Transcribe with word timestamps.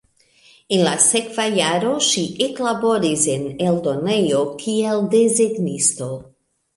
En 0.75 0.79
la 0.85 0.91
sekva 1.07 1.43
jaro 1.57 1.91
ŝi 2.05 2.23
eklaboris 2.45 3.25
en 3.33 3.45
eldonejo, 3.65 4.41
kiel 4.65 5.05
desegnisto. 5.13 6.09